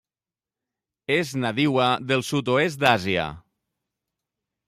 [1.15, 3.27] És nadiua del sud-oest d'Àsia.